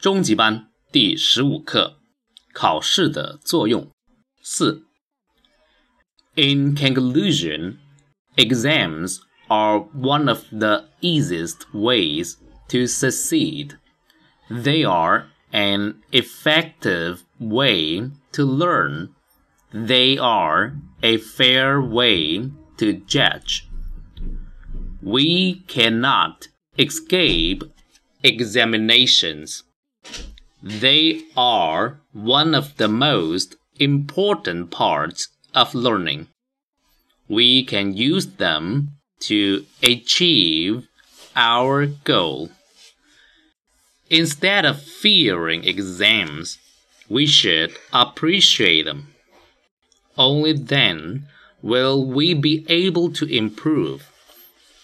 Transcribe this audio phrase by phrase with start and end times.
[0.00, 1.98] 中级班第十五课：
[2.52, 3.90] 考试的作用
[4.40, 4.84] 四。
[6.36, 7.78] In conclusion,
[8.36, 9.18] exams
[9.48, 12.36] are one of the easiest ways
[12.68, 13.78] to succeed.
[14.48, 19.08] They are an effective way to learn.
[19.72, 23.64] They are a fair way to judge.
[25.02, 26.48] We cannot
[26.78, 27.64] escape
[28.22, 29.64] examinations.
[30.63, 36.27] They are one of the most important parts of learning.
[37.27, 38.89] We can use them
[39.21, 40.87] to achieve
[41.35, 42.51] our goal.
[44.09, 46.59] Instead of fearing exams,
[47.09, 49.07] we should appreciate them.
[50.17, 51.27] Only then
[51.61, 54.11] will we be able to improve.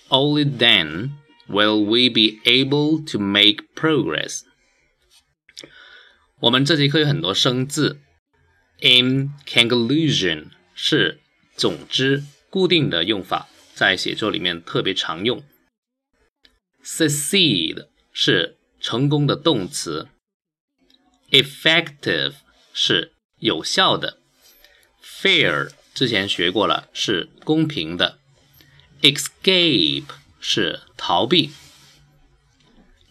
[0.10, 1.14] Only then
[1.48, 4.44] will we be able to make progress.
[6.40, 8.00] 我们这节课有很多生字
[8.82, 11.20] ，in conclusion 是
[11.56, 15.44] 总之固定的用法，在写作里面特别常用。
[16.84, 20.10] succeed 是成功的动词
[21.32, 22.36] ，effective
[22.72, 24.20] 是有效的
[25.04, 28.20] ，fair 之前学过了是公平的
[29.02, 30.06] ，escape
[30.40, 31.50] 是逃避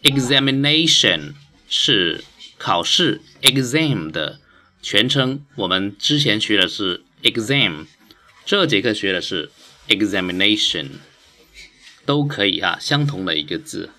[0.03, 1.33] ，examination
[1.67, 2.23] 是
[2.57, 4.39] 考试 exam 的
[4.81, 7.85] 全称，我们之前学的是 exam，
[8.45, 9.51] 这节课学的是
[9.87, 10.89] examination，
[12.05, 13.91] 都可以啊，相同的一个字。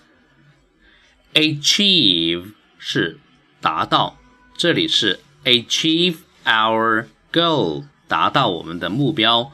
[1.33, 3.19] achieve 是
[3.61, 4.19] 达到，
[4.57, 9.53] 这里是 achieve our goal，达到我们的目标。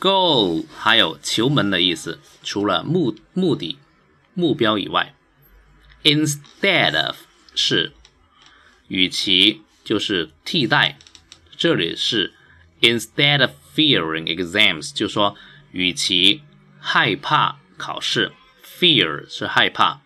[0.00, 3.78] goal 还有球门的意思，除了目目的、
[4.34, 5.14] 目标以外。
[6.02, 7.16] instead of
[7.54, 7.92] 是。
[8.92, 10.98] 与其就是替代，
[11.56, 12.34] 这里是
[12.82, 15.34] instead of fearing exams，就说
[15.70, 16.42] 与其
[16.78, 18.32] 害怕考试
[18.62, 20.02] ，fear 是害怕，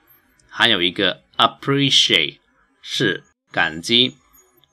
[0.48, 2.38] 还有一个 appreciate
[2.80, 4.14] 是感激。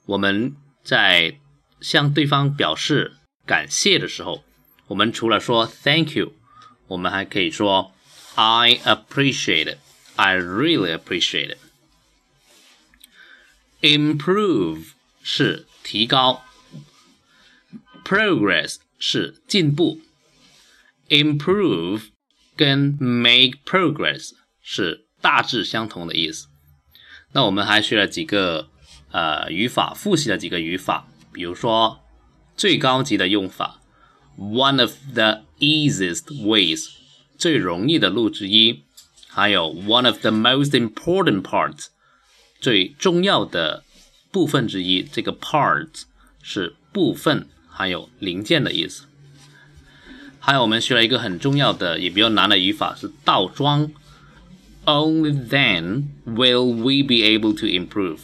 [0.06, 0.54] 我们
[0.84, 1.40] 在
[1.80, 4.44] 向对方表示感谢的时候，
[4.86, 6.32] 我们除了说 thank you，
[6.86, 7.92] 我们还可以说
[8.36, 11.56] I appreciate，I really appreciate。
[13.84, 16.42] Improve 是提高
[18.02, 20.00] ，Progress 是进步。
[21.10, 22.04] Improve
[22.56, 24.30] 跟 Make progress
[24.62, 26.46] 是大致相同的意思。
[27.32, 28.70] 那我们还学了几个
[29.10, 32.00] 呃语法，复习了几个语法，比如说
[32.56, 33.82] 最高级的用法
[34.38, 36.88] ，One of the easiest ways
[37.36, 38.84] 最容易的路之一，
[39.28, 41.88] 还有 One of the most important parts。
[42.64, 43.84] 最重要的
[44.32, 46.04] 部分之一，这个 parts
[46.42, 49.04] 是部分，还有零件的意思。
[50.40, 53.92] 还有我们学了一个很重要的，也比较难的语法是倒装。
[54.86, 58.20] Only then will we be able to improve。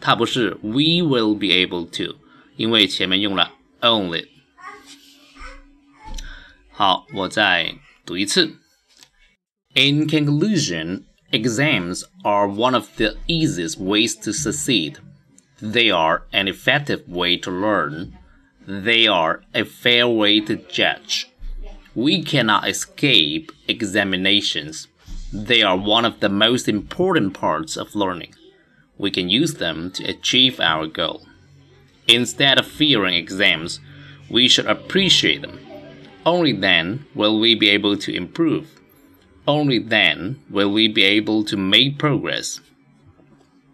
[0.00, 2.16] 它不是 we will be able to，
[2.56, 4.26] 因为前面用了 only。
[6.72, 8.56] 好，我再读一次。
[9.74, 11.04] In conclusion.
[11.34, 14.98] Exams are one of the easiest ways to succeed.
[15.60, 18.16] They are an effective way to learn.
[18.68, 21.28] They are a fair way to judge.
[21.92, 24.86] We cannot escape examinations.
[25.32, 28.36] They are one of the most important parts of learning.
[28.96, 31.26] We can use them to achieve our goal.
[32.06, 33.80] Instead of fearing exams,
[34.30, 35.58] we should appreciate them.
[36.24, 38.70] Only then will we be able to improve.
[39.46, 42.60] Only then will we be able to make progress.